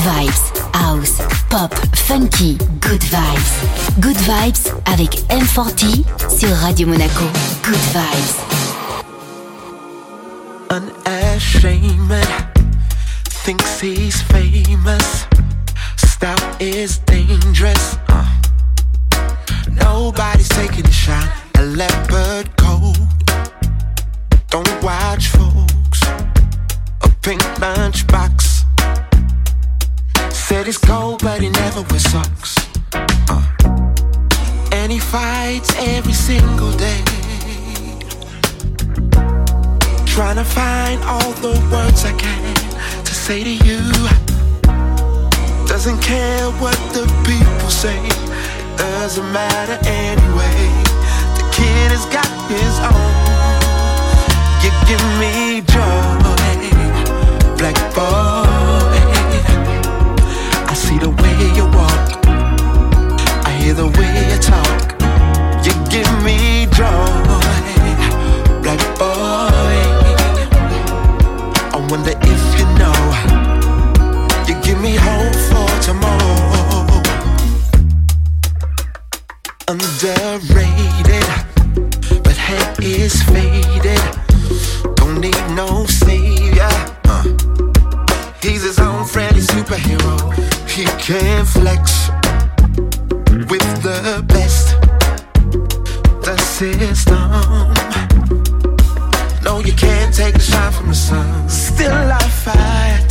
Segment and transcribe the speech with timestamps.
[0.00, 1.18] vibes, house,
[1.48, 4.00] pop, funky, good vibes.
[4.00, 6.04] Good vibes avec M40
[6.38, 7.26] sur Radio Monaco.
[7.62, 8.36] Good vibes.
[10.70, 12.26] Unashamed,
[13.44, 15.26] thinks he's famous.
[15.96, 17.96] Style is dangerous.
[18.08, 18.24] Uh.
[19.70, 21.28] Nobody's taking a shot.
[21.58, 22.96] A leopard coat.
[24.48, 26.02] Don't watch folks.
[27.02, 28.59] A pink lunchbox
[30.50, 32.56] Said he's cold, but he never wears socks.
[32.92, 33.40] Uh.
[34.72, 37.00] And he fights every single day.
[40.06, 42.54] Trying to find all the words I can
[43.04, 43.78] to say to you.
[45.68, 48.02] Doesn't care what the people say,
[48.76, 50.60] doesn't matter anyway.
[51.38, 53.20] The kid has got his own.
[54.64, 58.59] You give me joy, black boy
[61.00, 62.08] the way you walk.
[63.46, 64.80] I hear the way you talk.
[65.64, 67.40] You give me joy,
[68.62, 69.80] black boy.
[71.72, 72.98] I wonder if you know.
[74.46, 77.02] You give me hope for tomorrow.
[79.68, 81.28] Underrated,
[82.22, 84.02] but head is faded.
[84.96, 86.68] Don't need no savior.
[87.04, 87.24] Uh.
[88.42, 92.08] He's his own friendly superhero he can flex
[93.50, 94.80] with the best.
[96.24, 97.30] The system.
[99.44, 101.48] No, you can't take the shine from the sun.
[101.50, 103.10] Still, I fight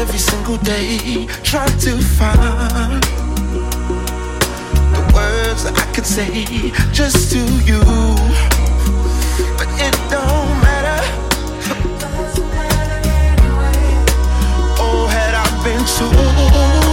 [0.00, 3.02] every single day, try to find
[4.96, 7.82] the words that I could say just to you.
[9.58, 10.43] But it don't
[15.86, 16.83] been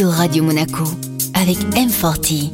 [0.00, 0.84] sur Radio Monaco
[1.34, 2.48] avec M40.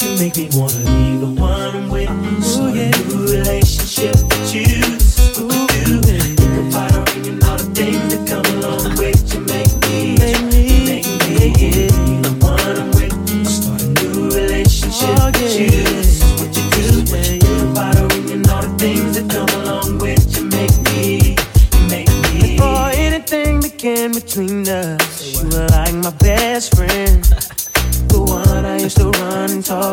[0.00, 2.92] You make me wanna be the one with oh you, yeah.
[3.26, 4.97] relationship with you.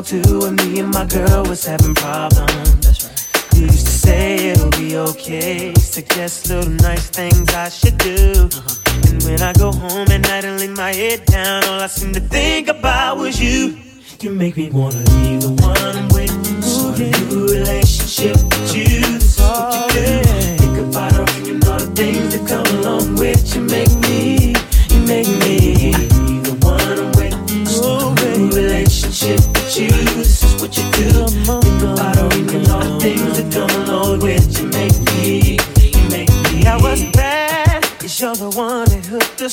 [0.05, 2.79] too, and me and my girl was having problems.
[2.85, 3.55] That's right.
[3.55, 8.33] You used to say it'll be okay, suggest little nice things I should do.
[8.35, 9.09] Uh-huh.
[9.09, 12.13] And when I go home at night and lay my head down, all I seem
[12.13, 13.77] to think about was you.
[14.21, 16.63] You make me wanna be the one I'm with.
[16.63, 19.01] So a new relationship with you.
[19.01, 20.23] That's what you do.
[20.61, 23.61] Think about her and all the things that come along with you.
[23.61, 24.53] Make me,
[24.89, 25.44] you make me.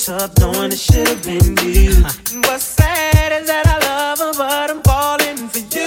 [0.04, 2.02] dress up knowing it should have been you.
[2.42, 5.86] What's sad is that I love her, but I'm falling for you.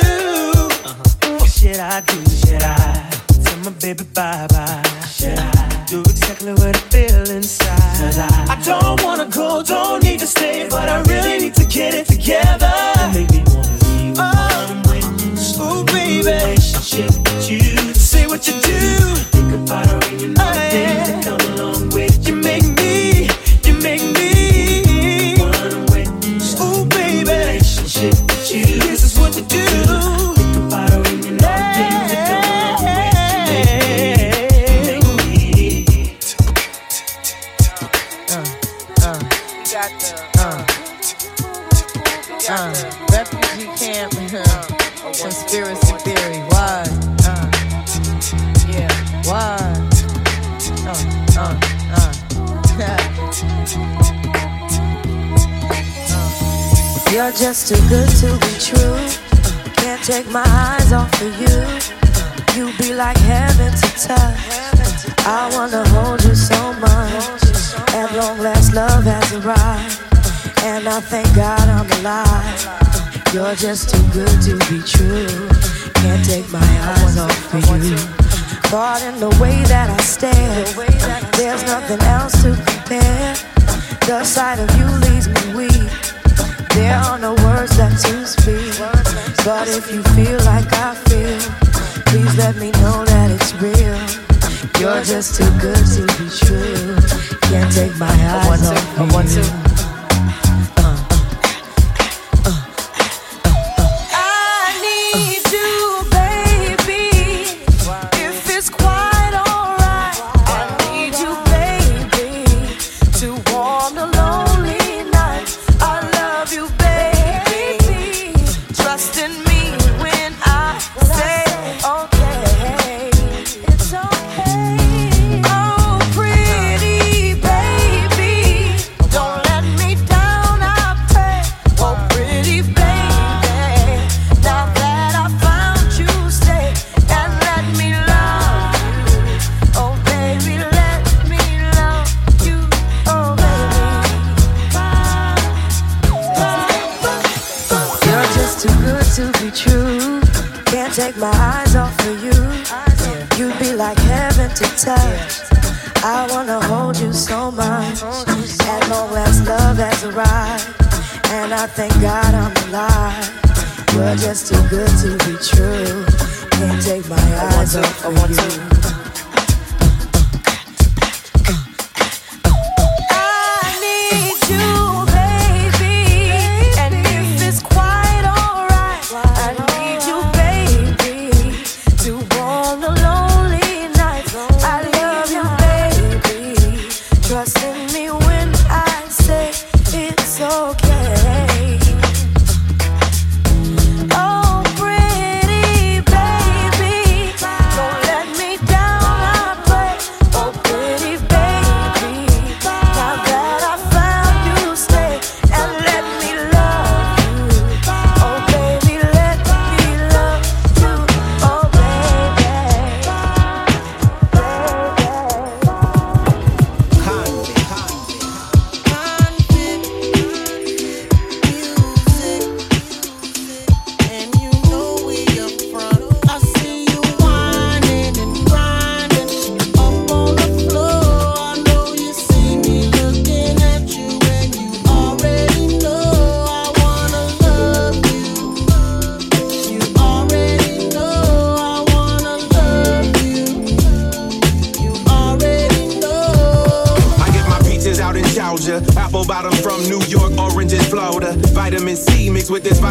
[0.86, 1.38] Uh-huh.
[1.40, 2.24] What should I do?
[2.30, 3.10] Should I
[3.44, 4.55] tell my baby bye?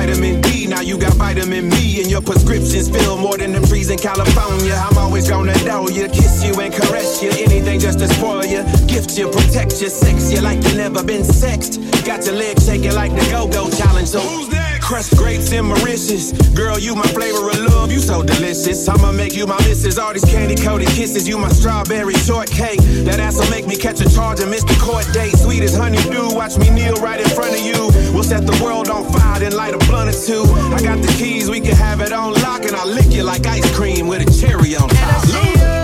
[0.07, 0.67] vitamin D.
[0.67, 4.75] Now you got vitamin me, and your prescriptions fill more than them trees in California.
[4.75, 8.63] I'm always gonna know you, kiss you and caress you, anything just to spoil you,
[8.87, 11.81] gift you, protect you, sex you like you never been sexed.
[12.05, 14.09] Got your legs shaking like the Go Go Challenge.
[14.09, 14.54] So who's
[14.85, 16.33] Crust grapes and Mauritius.
[16.55, 18.87] Girl, you my flavor of love, you so delicious.
[18.87, 19.97] I'ma make you my missus.
[19.97, 22.79] All these candy coated kisses, you my strawberry shortcake.
[23.09, 25.37] That ass'll make me catch a charge and miss the court date.
[25.39, 27.89] Sweet as honeydew, watch me kneel right in front of you.
[28.13, 30.45] We'll set the world on fire, then light a blunt or two.
[30.77, 33.47] I got the keys, we can have it on lock, and I'll lick you like
[33.47, 35.75] ice cream with a cherry on top.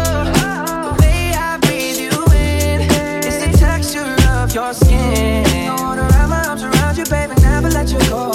[4.52, 5.47] Your skin.
[5.47, 7.40] I wanna wrap my arms around you, baby.
[7.40, 8.30] Never let you go.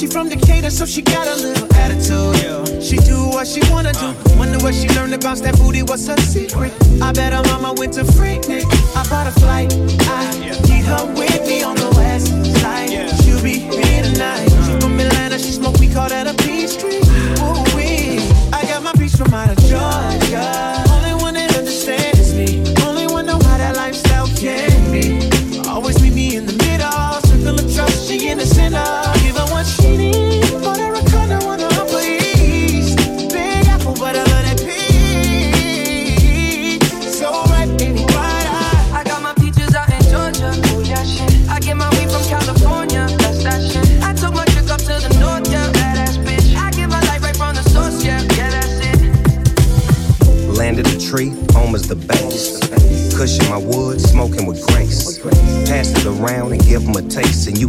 [0.00, 2.82] She from Decatur, so she got a little attitude.
[2.82, 4.14] She do what she wanna do.
[4.38, 5.82] Wonder what she learned about that booty.
[5.82, 6.72] What's her secret?
[7.02, 8.64] I bet her mama went to Freaknik.
[8.96, 9.74] I bought a flight.
[10.08, 12.28] I need her with me on the west
[12.62, 12.88] side.
[13.20, 14.59] She'll be here tonight.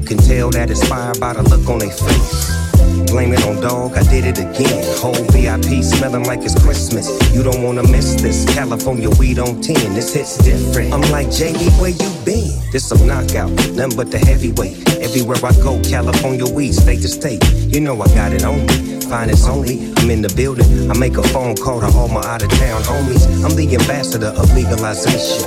[0.01, 2.50] You can tell that it's fire by the look on their face.
[3.13, 4.81] Blame it on dog, I did it again.
[4.98, 7.05] Whole VIP smelling like it's Christmas.
[7.36, 8.43] You don't wanna miss this.
[8.51, 10.91] California weed on 10, this hits different.
[10.91, 12.50] I'm like, JD, where you been?
[12.72, 14.89] This a knockout, nothing but the heavyweight.
[15.05, 17.46] Everywhere I go, California weed, state to state.
[17.53, 19.01] You know I got it on me.
[19.05, 20.89] Finest only, I'm in the building.
[20.89, 23.29] I make a phone call to all my out of town homies.
[23.46, 25.46] I'm the ambassador of legalization.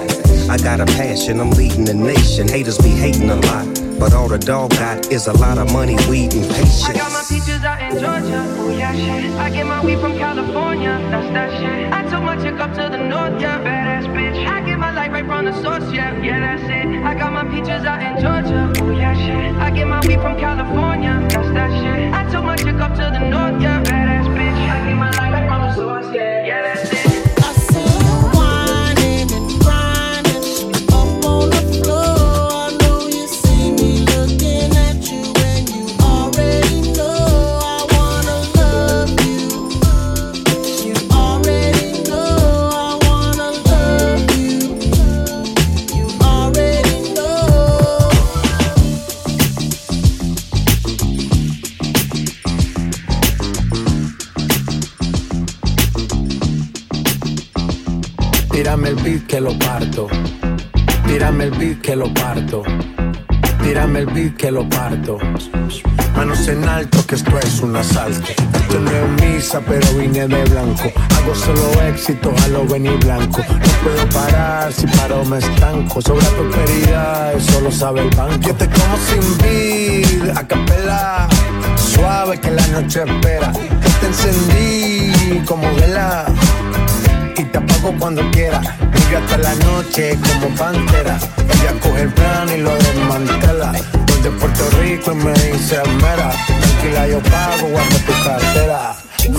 [0.48, 2.46] I got a passion, I'm leading the nation.
[2.46, 3.73] Haters be hating a lot.
[3.98, 6.84] But all the dog got is a lot of money, weed, and patience.
[6.84, 9.30] I got my peaches out in Georgia, oh yeah, shit.
[9.38, 11.92] I get my weed from California, that's that shit.
[11.92, 14.46] I took my chick up to the north, yeah, badass bitch.
[14.46, 17.04] I get my life right from the source, yeah, yeah, that's it.
[17.04, 19.56] I got my peaches out in Georgia, oh yeah, shit.
[19.56, 22.12] I get my weed from California, that's that shit.
[22.12, 23.83] I took my chick up to the north, yeah.
[59.34, 60.06] Que lo parto.
[61.08, 62.62] Tírame el beat que lo parto.
[63.64, 65.18] Tírame el beat que lo parto.
[66.14, 68.30] Manos en alto, que esto es un asalto.
[68.30, 70.84] Esto no es misa, pero vine de blanco.
[71.16, 73.42] Hago solo éxito, a lo venir blanco.
[73.48, 76.00] No puedo parar, si paro me estanco.
[76.00, 78.38] Sobre prosperidad, eso lo sabe el banco.
[78.38, 81.28] Yo te como sin vida, a capela.
[81.74, 83.52] Suave que la noche espera.
[84.00, 86.26] te encendí como vela
[87.36, 88.60] y te apago cuando quiera.
[88.60, 91.18] Vive hasta la noche como pantera.
[91.38, 93.72] Ella coge el plan y lo desmantela.
[94.06, 96.30] Donde Puerto Rico y me dice mera.
[96.46, 98.94] Tranquila, yo pago, guarda tu cartera.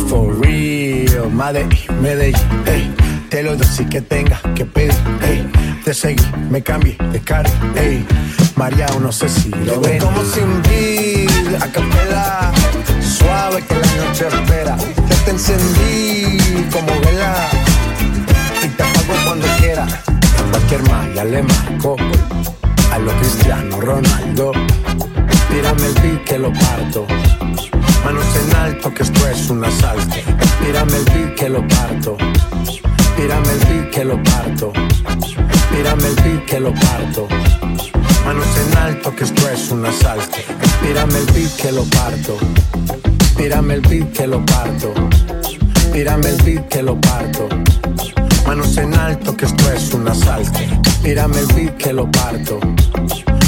[0.10, 2.96] For real, Medellín, Medellín, hey.
[3.30, 5.50] Te lo doy si que tenga que pedir, hey.
[5.84, 8.06] Te seguí, me cambié de cara, hey.
[8.56, 10.00] María, no sé si lo ven.
[10.00, 12.52] como sin vida, a capela.
[13.02, 14.78] Suave que la noche espera.
[15.10, 17.50] Ya te encendí como vela
[18.66, 19.84] y te apago cuando quiera.
[19.84, 21.96] A cualquier malla le marco.
[22.92, 24.52] A lo Cristiano Ronaldo.
[25.50, 27.06] Tírame el beat que lo parto.
[28.04, 30.16] Manos en alto que esto es un asalto.
[30.64, 32.18] Tírame el beat que lo parto.
[33.16, 34.74] Tírame el beat que lo parto.
[35.72, 37.28] Tírame el beat que lo parto.
[38.26, 40.38] Manos en alto que esto es un asalto.
[40.82, 42.38] Tírame el beat que lo parto.
[43.38, 44.94] Tírame el beat que lo parto.
[45.94, 47.48] Tírame el beat que lo parto.
[48.46, 50.60] Manos en alto, que esto es un asalto.
[51.02, 52.60] Tírame el beat que lo parto.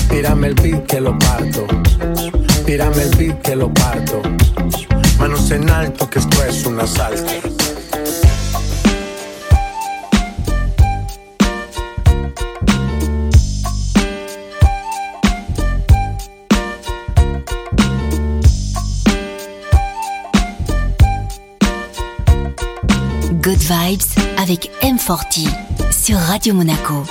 [0.09, 1.67] Tírame el beat que lo parto.
[2.65, 4.21] Tírame el beat que lo parto.
[5.19, 7.56] Manos en alto, que esto es un asalto.
[23.47, 24.01] Good Vibes
[24.37, 25.47] avec M40
[25.89, 27.05] sur Radio Monaco.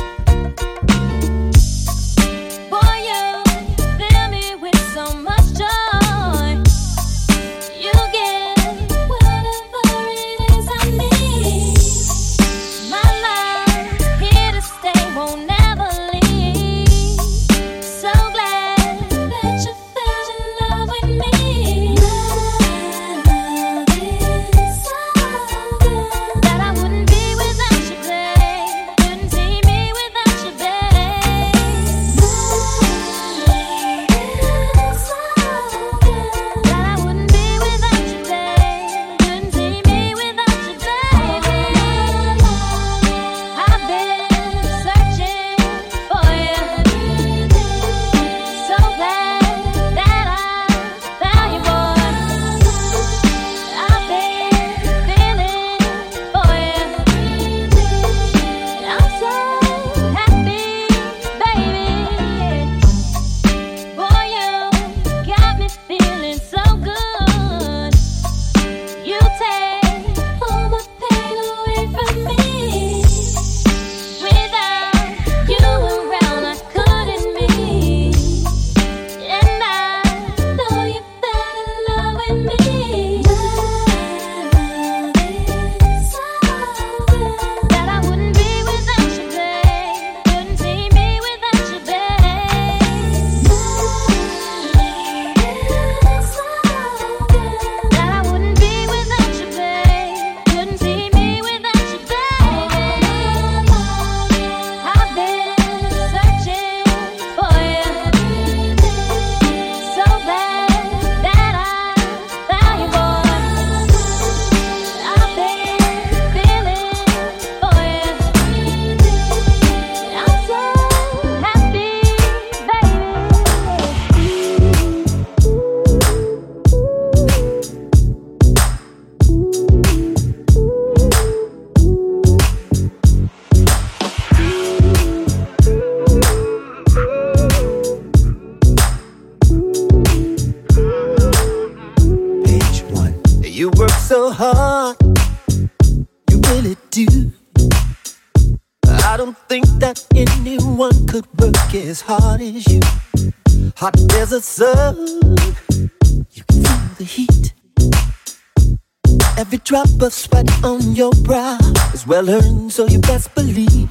[159.76, 161.58] drop of sweat on your brow
[161.93, 163.91] is well earned, so you best believe.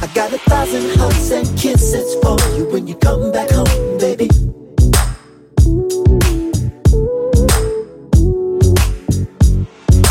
[0.00, 4.30] I got a thousand hugs and kisses for you when you come back home, baby.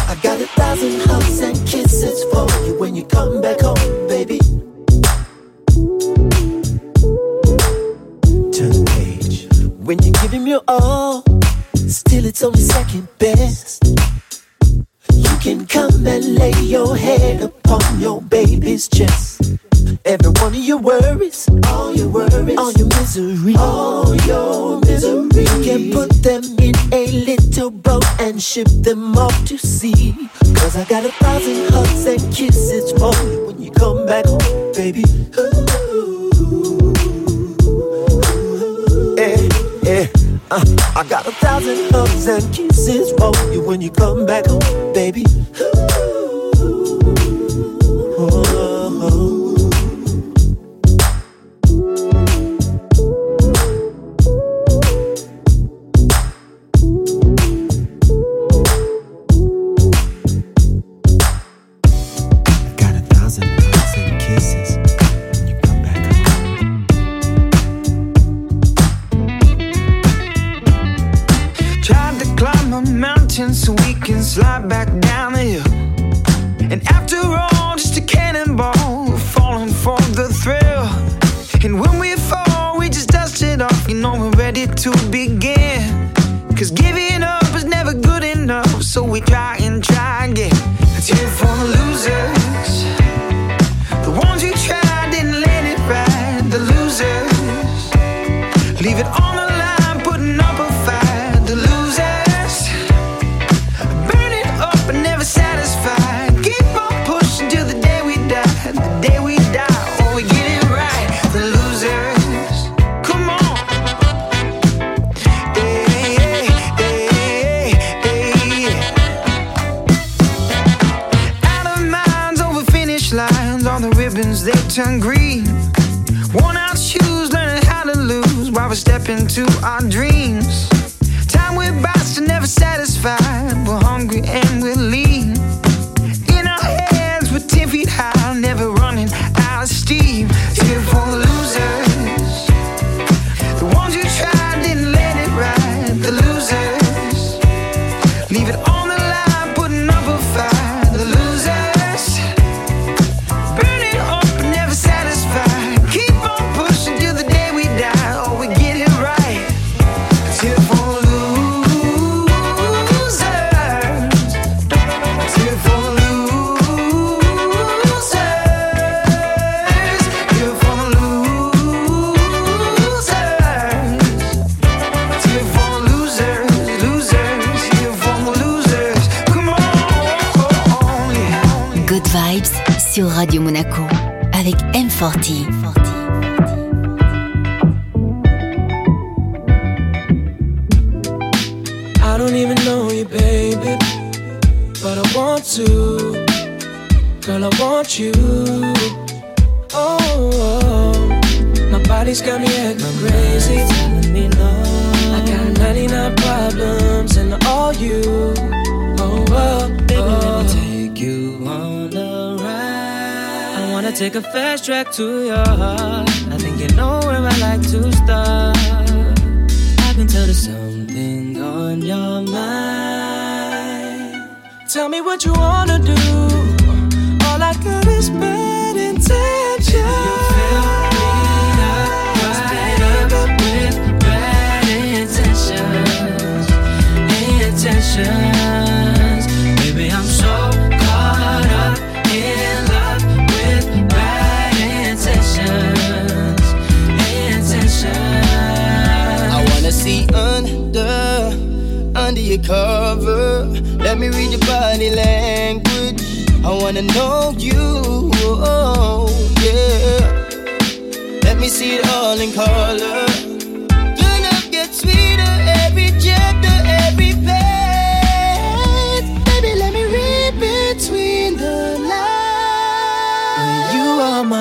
[0.08, 4.38] I got a thousand hugs and kisses for you when you come back home, baby.
[8.54, 9.48] Turn the page.
[9.80, 11.24] When you give him your all,
[11.88, 13.97] still it's only second best
[15.40, 19.58] can come and lay your head upon your baby's chest.
[20.06, 25.44] Every one of your worries, all your worries, all your misery, all your misery.
[25.44, 30.16] You can put them in a little boat and ship them off to sea.
[30.56, 34.72] Cause I got a thousand hugs and kisses for you when you come back home,
[34.74, 35.04] baby.
[35.38, 36.94] Ooh, ooh, ooh,
[37.64, 39.16] ooh.
[39.18, 39.50] Eh,
[39.86, 40.27] eh.
[40.50, 40.64] Uh,
[40.96, 45.26] I got a thousand hugs and kisses for you when you come back home, baby.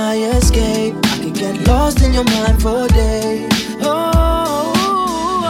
[0.07, 0.95] my escape.
[1.12, 3.49] I could get lost in your mind for days.
[3.83, 4.12] Oh,
[4.77, 5.03] oh,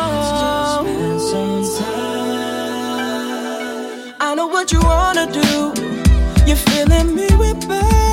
[0.02, 0.82] oh.
[0.82, 2.06] spend some time.
[4.18, 5.50] I know what you wanna do.
[6.48, 8.06] You're filling me with burden.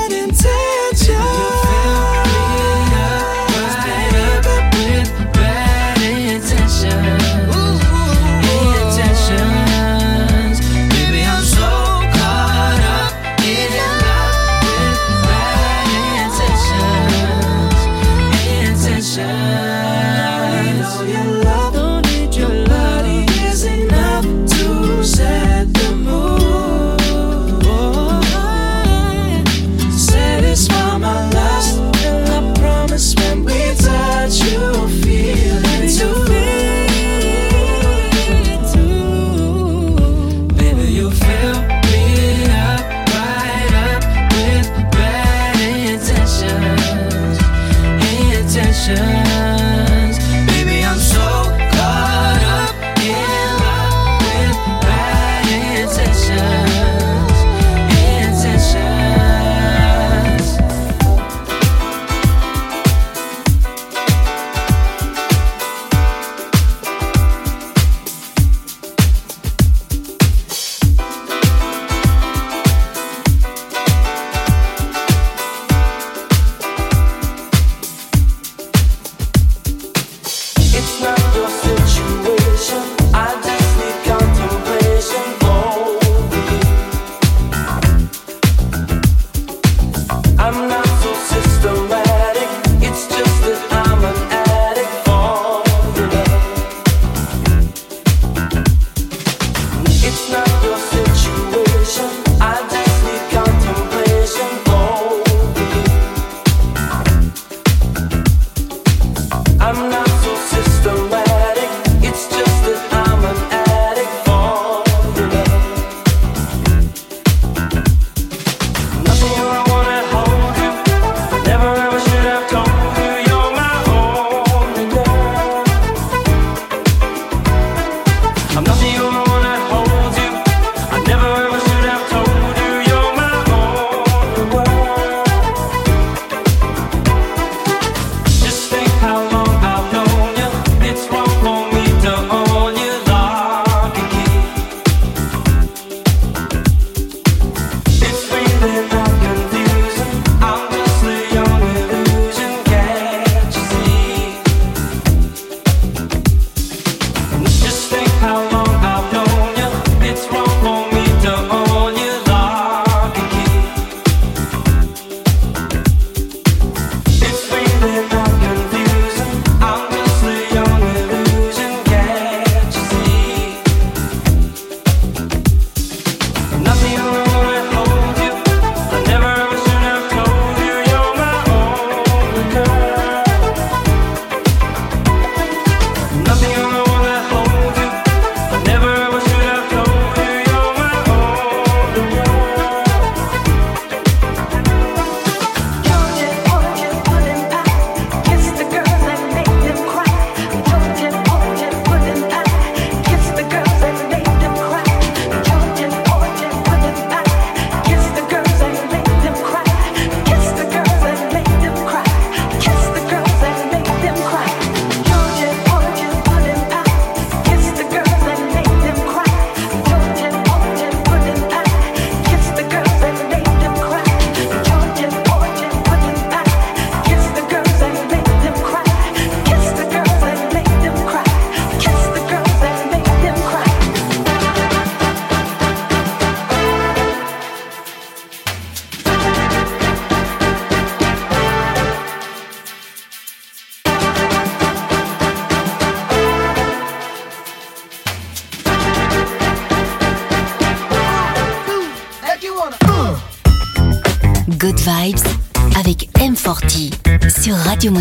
[257.84, 257.92] Sur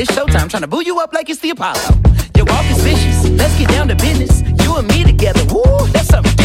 [0.00, 1.80] It's showtime, trying to boo you up like it's the Apollo.
[2.36, 3.28] Your walk is vicious.
[3.30, 4.42] Let's get down to business.
[4.62, 5.42] You and me together.
[5.52, 6.37] Woo, that's something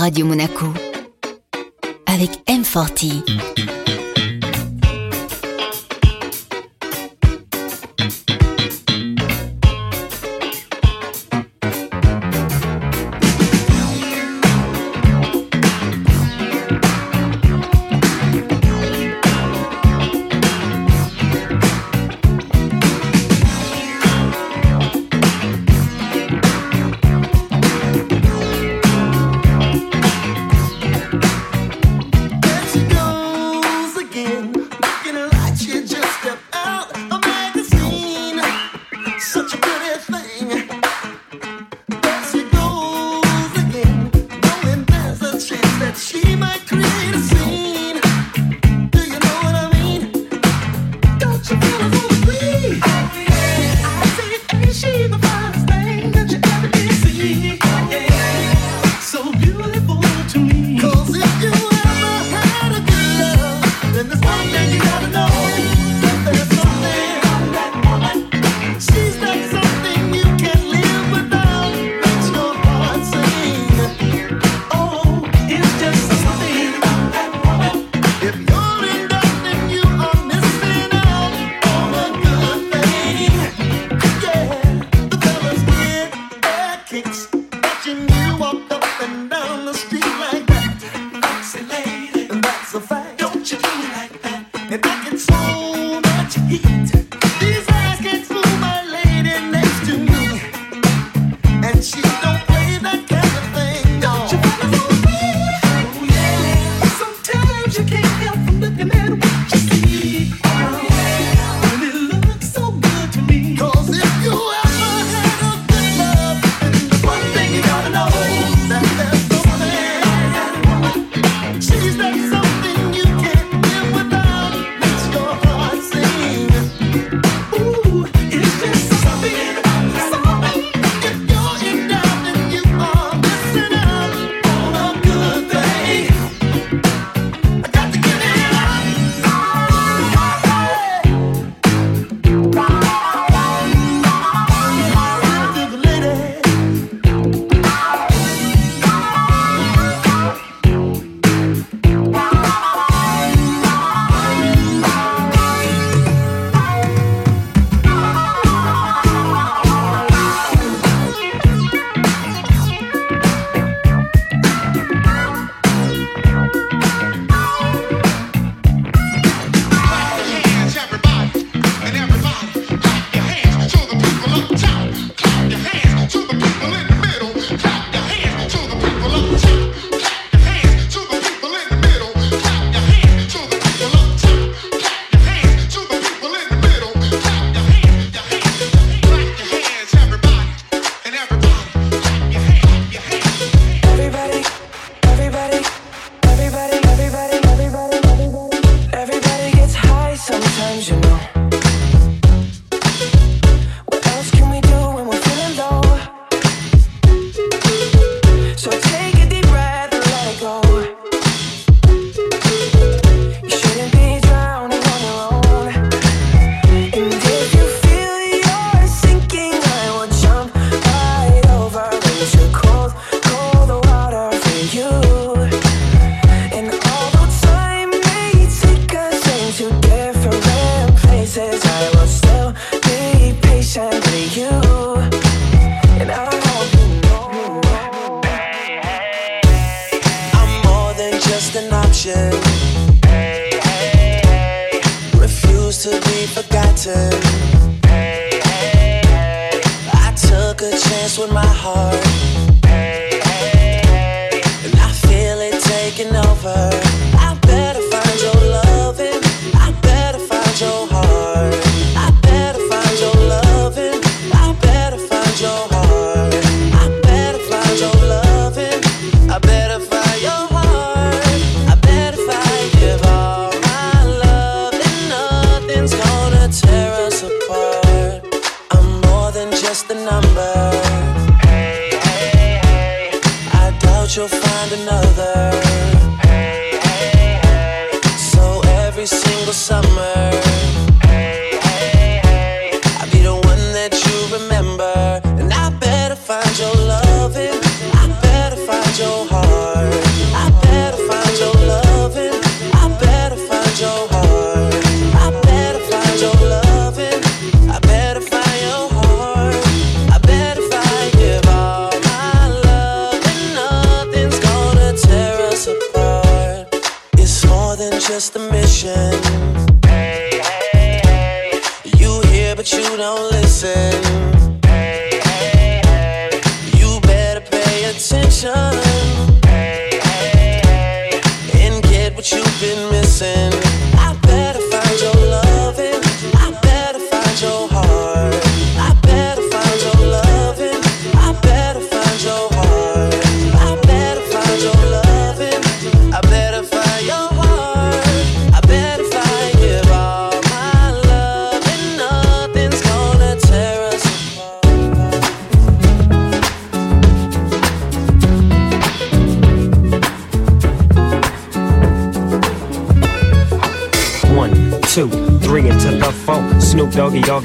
[0.00, 0.64] Radio Monaco
[2.06, 3.79] avec M40.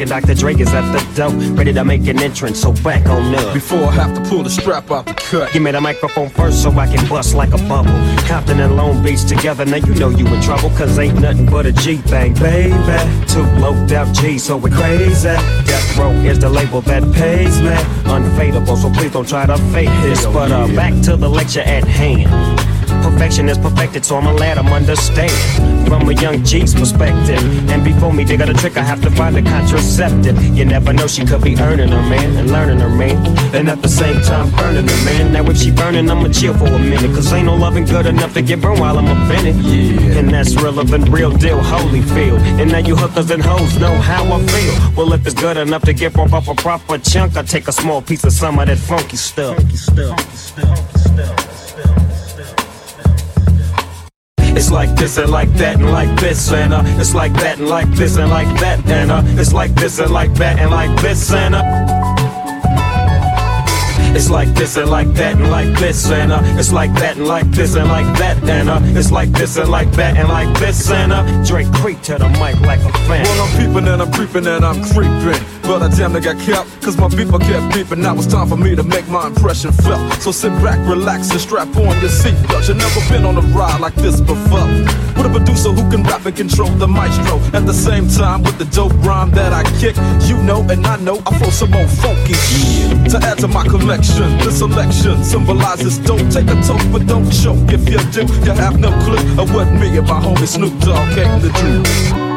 [0.05, 0.33] Dr.
[0.35, 2.61] Dre is at the door, ready to make an entrance.
[2.61, 3.53] So back on up.
[3.53, 5.51] Before I have to pull the strap out the cut.
[5.53, 7.91] Give me the microphone first so I can bust like a bubble.
[8.27, 11.65] Compton and Long Beach together, now you know you in trouble, cause ain't nothing but
[11.65, 13.25] a G thing, baby.
[13.27, 15.27] Two low out G, so we're crazy.
[15.27, 17.75] Death Row is the label that pays me.
[18.09, 20.25] Unfadable, so please don't try to fake this.
[20.25, 22.64] But uh, back to the lecture at hand.
[23.15, 25.31] Perfection is perfected, so I'ma let 'em understand
[25.87, 27.41] from a young G's perspective.
[27.71, 30.35] And before me they got a trick, I have to find a contraceptive.
[30.43, 33.15] You never know, she could be earning her man and learning her man,
[33.55, 35.31] and at the same time burning her man.
[35.31, 38.33] Now if she burning, I'ma chill for a minute, cause ain't no loving good enough
[38.33, 39.55] to get burned while I'm offended.
[39.63, 42.41] Yeah, and that's realer than real deal, holy field.
[42.59, 44.73] And now you hookers and hoes know how I feel.
[44.97, 47.71] Well, if it's good enough to get broke off a proper chunk, I take a
[47.71, 49.55] small piece of some of that funky stuff.
[54.55, 57.67] It's like this and like that and like this and uh, it's like that and
[57.67, 61.01] like this and like that and uh, it's like this and like that and like
[61.01, 61.94] this and uh.
[64.15, 67.27] It's like this and like that and like this and uh, it's like that and
[67.27, 70.57] like this and like that and uh, it's like this and like that and like
[70.57, 73.25] this and uh, Drake creep to the mic like a fan.
[73.25, 75.43] Well, I'm peeping and I'm creeping and I'm creeping.
[75.63, 77.97] But I damn near got kept, cause my beeper kept beeping.
[77.97, 80.13] Now it's time for me to make my impression felt.
[80.21, 82.69] So sit back, relax, and strap on your seatbelt.
[82.69, 84.67] You've never been on a ride like this before.
[85.17, 87.39] With a producer who can rap and control the maestro.
[87.57, 89.95] At the same time, with the dope rhyme that I kick,
[90.29, 93.11] you know and I know I flow some more funky shit.
[93.11, 94.04] To add to my collection,
[94.43, 97.71] this selection symbolizes don't take a toke, but don't choke.
[97.71, 101.13] If you do, you have no clue of what me and my homie Snoop Dogg
[101.15, 102.35] came to do.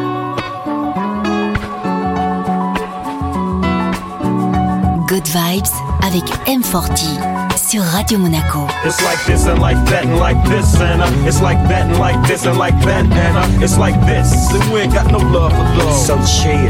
[5.07, 8.67] Good Vibes avec M40 sur Radio Monaco.
[8.83, 11.99] It's like this and like that and like this and uh, it's like that and
[11.99, 14.29] like this and like that and uh, it's like this.
[14.51, 15.95] Then we ain't got no love for love.
[15.95, 16.69] So chill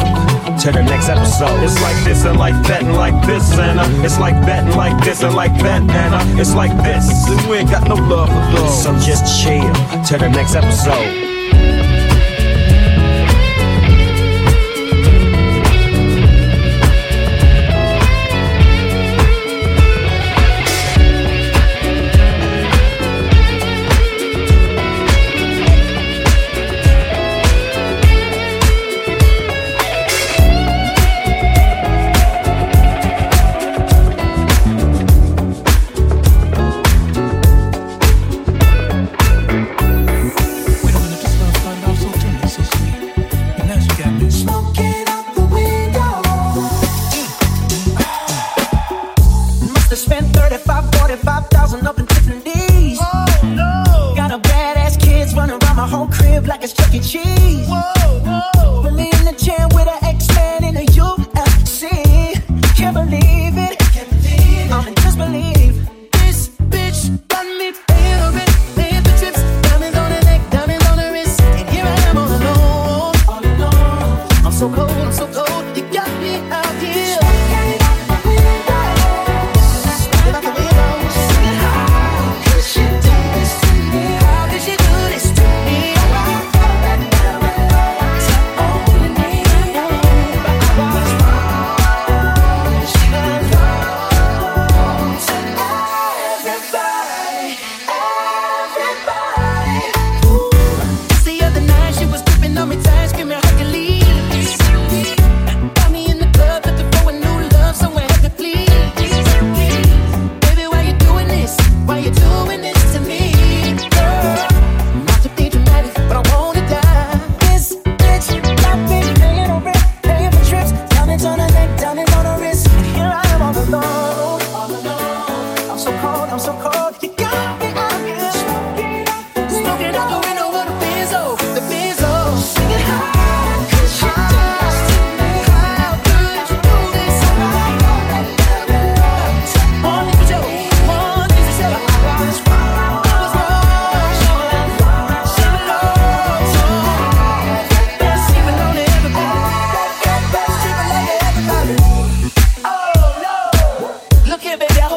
[0.59, 1.63] to the next episode.
[1.63, 4.75] It's like this and like that and like this and uh, it's like that and
[4.75, 7.05] like this and like that and uh, it's like this.
[7.27, 8.73] Then we ain't got no love for love.
[8.73, 9.71] So just chill
[10.09, 11.28] to the next episode.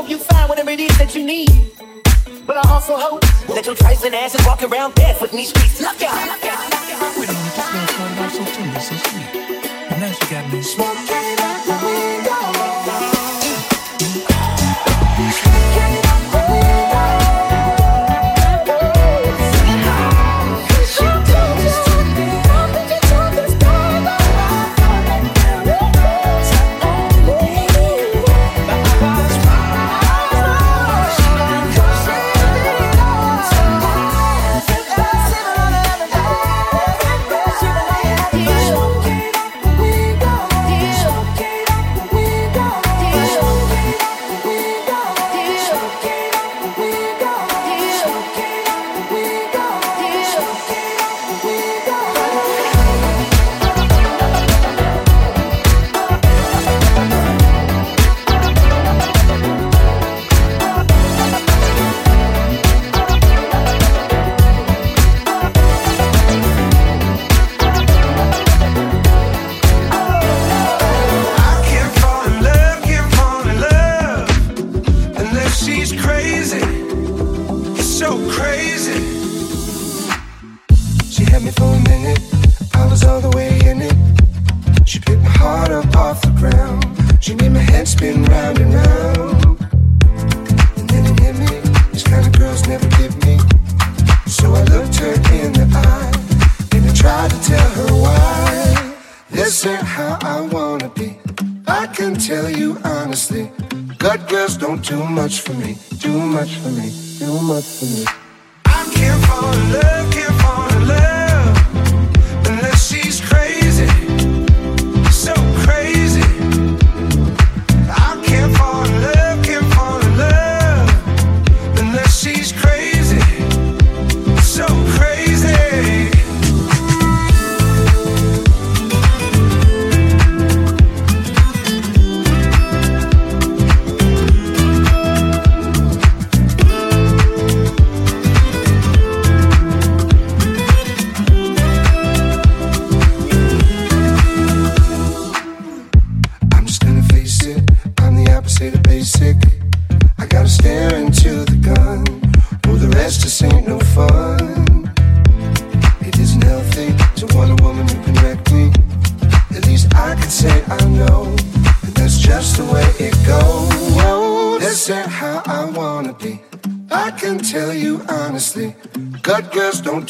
[0.03, 1.51] hope you find whatever it is that you need.
[2.45, 3.21] But I also hope
[3.55, 5.81] that your trifling ass is walking around barefoot in these streets.
[5.81, 6.27] Look out!
[6.27, 7.19] Look out!
[7.19, 9.31] Wait a minute, this girl's talking about so tender, so sweet.
[9.93, 11.72] And now she got me smoking.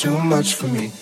[0.02, 1.01] Girls much for me.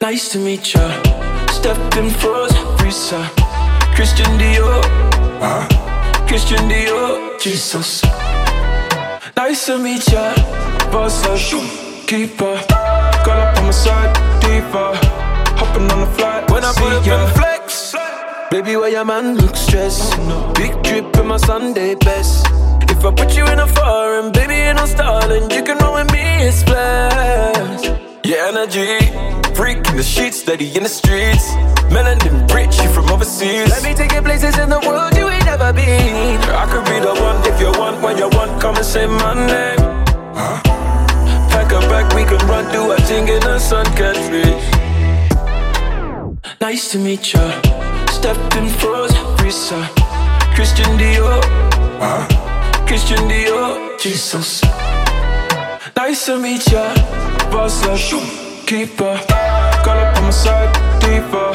[0.00, 0.86] Nice to meet ya.
[1.50, 3.18] Stepping froze, Risa.
[3.96, 4.80] Christian Dior.
[5.42, 5.66] Huh?
[6.28, 7.34] Christian Dior.
[7.40, 8.02] Jesus.
[9.36, 10.34] Nice to meet ya.
[10.92, 11.38] Boss up.
[12.06, 12.62] Keeper.
[13.24, 14.14] Girl up on my side.
[14.40, 14.94] Deeper.
[15.58, 16.48] Hopping on the flight.
[16.48, 17.96] When I pull up in the flex.
[18.52, 20.16] Baby, why your man look stressed?
[20.18, 22.46] no Big drip in my Sunday best.
[22.88, 25.50] If I put you in a foreign, baby, ain't no stalling.
[25.50, 27.84] You can roll with me, it's splash.
[28.24, 29.37] Yeah, energy.
[29.58, 31.50] Freak in the sheets, steady in the streets.
[31.90, 33.68] Melanin rich, you from overseas.
[33.68, 36.38] Let me take you places in the world you ain't never been.
[36.46, 39.34] I could be the one if you want, when you want, come and say my
[39.34, 39.82] name.
[41.50, 44.46] Pack a bag, we can run, do a thing in the sun, country.
[46.60, 47.50] Nice to meet ya.
[48.12, 49.10] Stepped in froze,
[49.42, 49.82] Risa.
[50.54, 51.42] Christian Dior.
[52.86, 53.98] Christian Dior.
[53.98, 54.62] Jesus.
[55.96, 56.94] Nice to meet ya.
[57.50, 58.64] Boss uh, up.
[58.68, 59.47] Keeper.
[59.84, 60.72] Girl up on my side.
[61.00, 61.50] Deeper.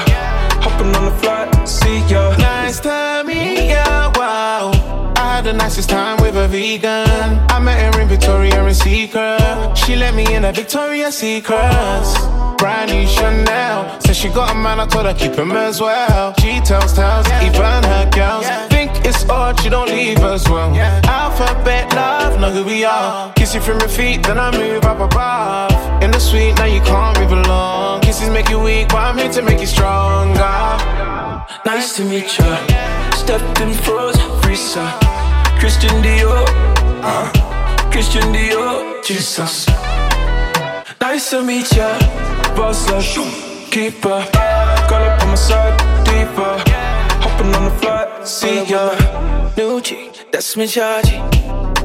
[0.63, 1.67] Hopping on the flight.
[1.67, 2.35] See ya.
[2.37, 4.71] Nice to meet ya, wow.
[5.17, 7.39] I had the nicest time with a vegan.
[7.49, 9.77] I met her in Victoria and Secret.
[9.77, 12.11] She let me in a Victoria's Secrets.
[12.57, 13.99] brand new Chanel.
[14.01, 16.33] Says she got a man, I told her keep him as well.
[16.39, 18.45] She tells tales, even her girls.
[18.47, 18.72] Think
[19.05, 20.73] it's odd, she don't leave as well.
[21.05, 23.31] Alphabet love, know who we are.
[23.33, 26.03] Kiss you from your feet, then I move up above.
[26.03, 28.01] In the suite, now you can't move along.
[28.01, 30.73] Kisses make you weak, but I'm here to make you stronger.
[31.65, 32.57] Nice to meet ya.
[33.15, 34.85] Stepped in froze, Risa.
[35.59, 36.45] Christian Dior.
[37.03, 37.31] Uh,
[37.89, 39.03] Christian Dior.
[39.03, 39.67] Jesus.
[40.99, 41.97] Nice to meet ya.
[42.55, 43.03] Boss up.
[43.71, 44.19] Keeper.
[44.89, 45.77] Girl up on my side.
[46.05, 46.72] Deeper.
[47.39, 48.27] On the flight.
[48.27, 48.91] See ya.
[49.57, 50.11] New G.
[50.31, 51.17] That's me, Chargy.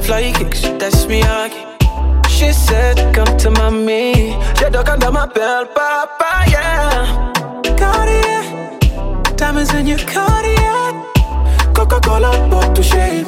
[0.04, 0.62] Fly kicks.
[0.80, 1.64] That's me, Aggie.
[2.28, 4.36] She said, come to mommy.
[4.56, 7.32] She dug under my belt, papa, yeah.
[7.76, 8.42] Cartier.
[9.36, 11.04] Diamonds in your Cartier.
[11.74, 13.26] Coca-Cola bought to shave.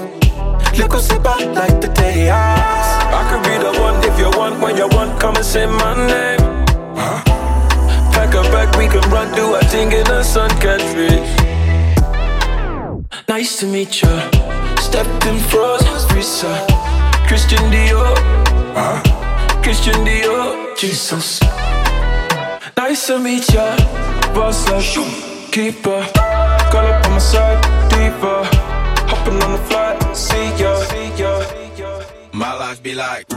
[0.78, 4.60] Look what's about like the day I could be the one if you want.
[4.62, 6.38] When you want, come and say my name.
[8.12, 11.39] Pack a bag, we can run, do a thing in the sun, catfish.
[13.30, 14.10] Nice to meet ya.
[14.80, 16.50] Stepped in froze, Risa.
[17.28, 18.10] Christian Dior.
[19.62, 20.76] Christian Dior.
[20.76, 21.38] Jesus.
[22.76, 23.76] Nice to meet ya.
[24.34, 24.82] Boss up.
[25.52, 26.02] Keeper.
[26.72, 27.62] Girl up on my side.
[27.88, 28.42] Deeper.
[29.06, 30.16] Hopping on the flight.
[30.16, 30.74] See ya.
[32.32, 33.30] My life be like,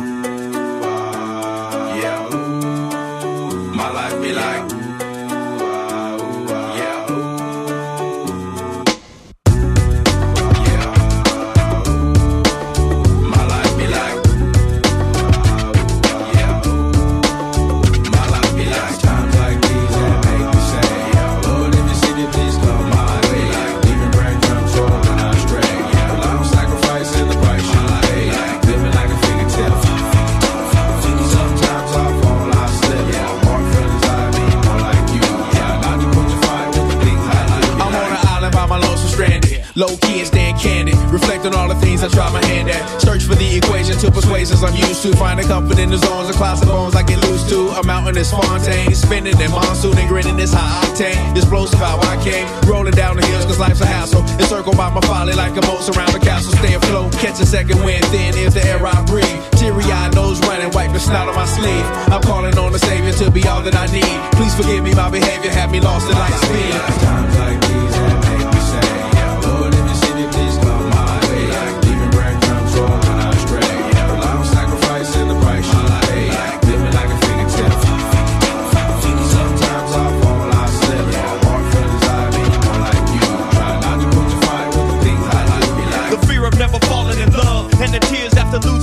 [42.03, 42.83] I try my hand at.
[42.99, 45.15] Search for the equation to persuasions I'm used to.
[45.15, 47.71] Finding comfort in the zones of clouds and bones I get loose to.
[47.71, 48.93] i A mountain is Fontaine.
[48.93, 51.15] Spinning in monsoon and grinning is high octane.
[51.31, 52.43] Explosive how I came.
[52.67, 54.19] Rolling down the hills cause life's a hassle.
[54.35, 56.51] Encircled by my folly like a moat surround the castle.
[56.59, 57.13] Stay afloat.
[57.23, 58.03] Catch a second wind.
[58.11, 59.39] Thin is the air I breathe.
[59.55, 60.71] Teary eyed nose running.
[60.75, 61.87] Wipe the snot on my sleeve.
[62.11, 64.19] I'm calling on the savior to be all that I need.
[64.35, 65.51] Please forgive me my behavior.
[65.51, 66.75] Had me lost in light speed.
[66.99, 67.92] Times like these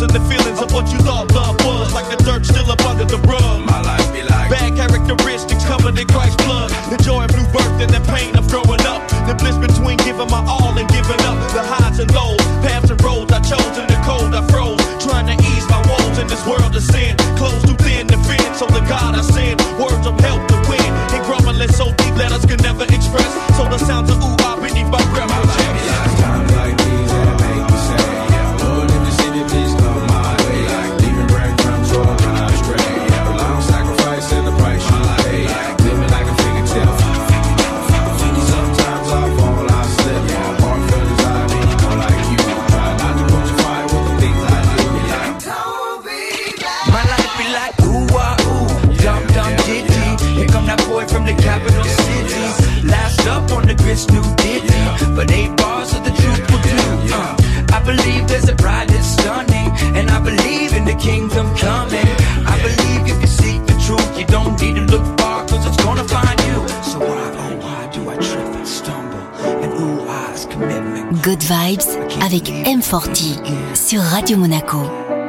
[0.03, 0.40] after the feelings
[72.81, 75.20] M40 sur Radio Monaco.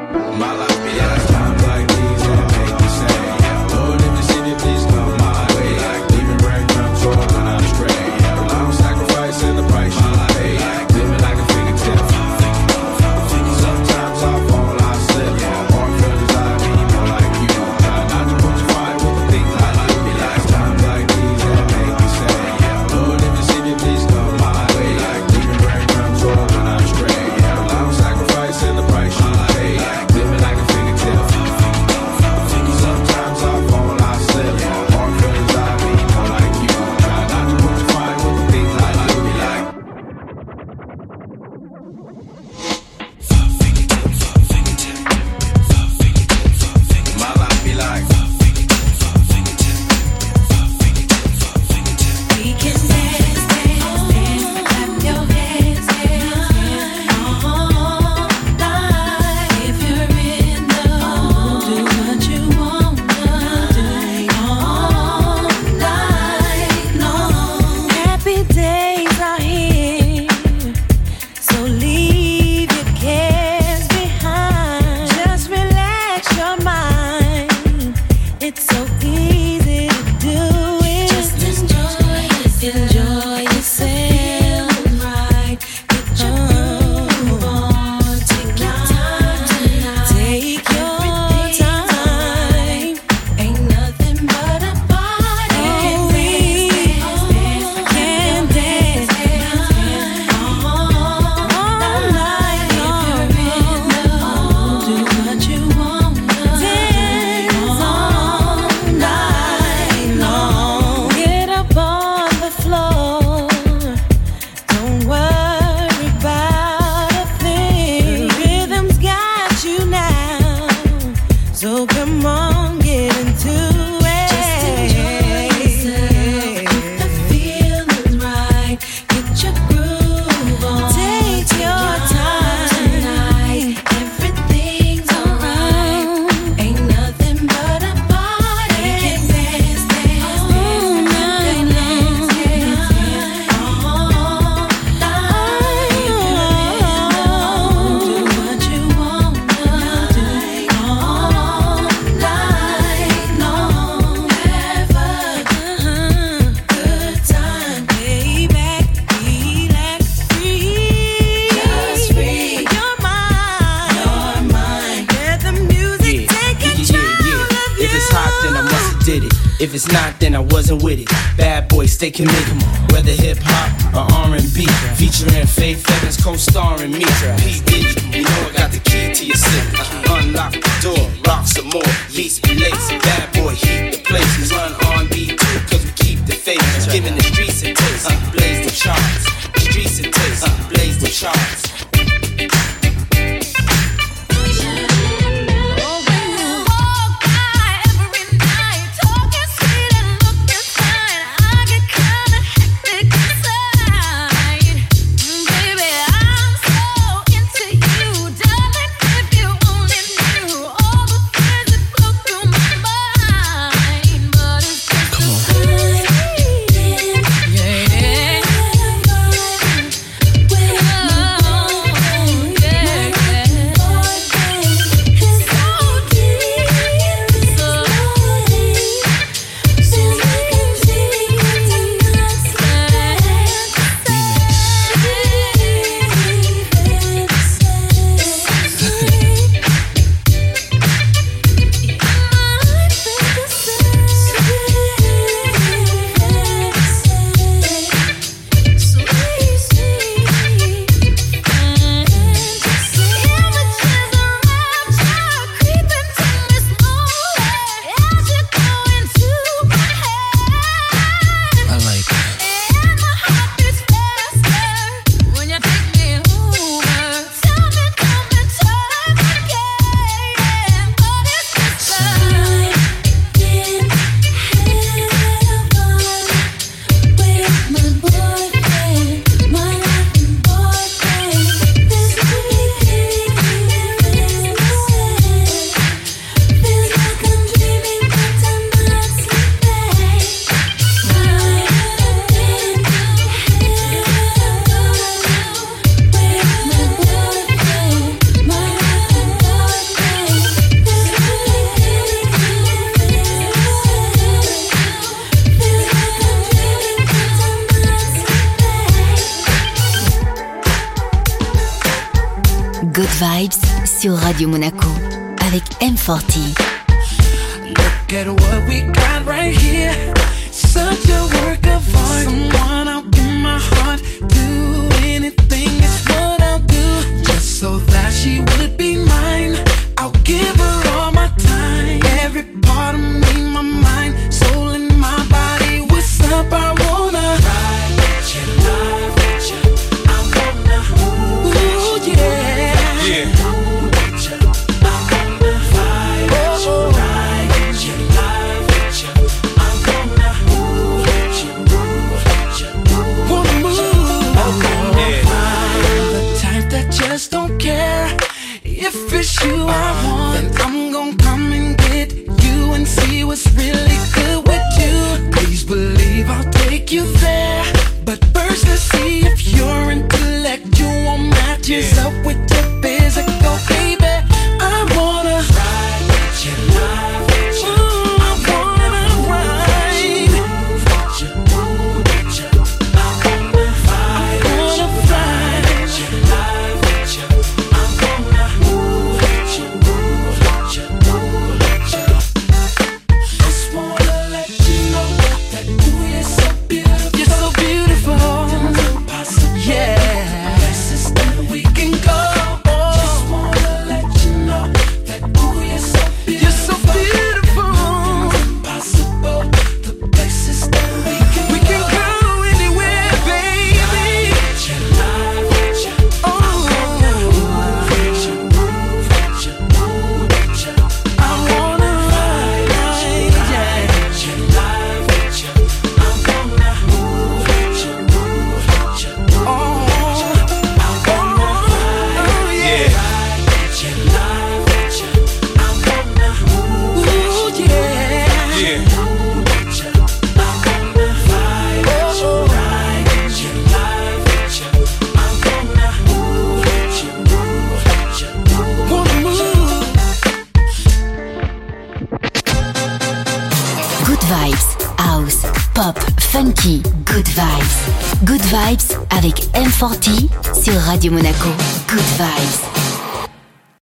[461.02, 461.61] du Monaco.